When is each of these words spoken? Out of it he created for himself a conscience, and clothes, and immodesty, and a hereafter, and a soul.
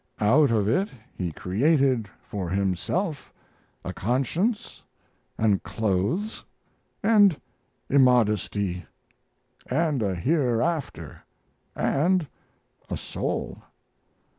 Out 0.19 0.49
of 0.49 0.67
it 0.67 0.89
he 1.13 1.31
created 1.31 2.07
for 2.23 2.49
himself 2.49 3.31
a 3.85 3.93
conscience, 3.93 4.81
and 5.37 5.61
clothes, 5.61 6.43
and 7.03 7.39
immodesty, 7.87 8.87
and 9.67 10.01
a 10.01 10.15
hereafter, 10.15 11.21
and 11.75 12.25
a 12.89 12.97
soul. 12.97 13.61